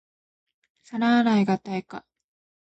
[0.81, 2.03] 皿洗いが対価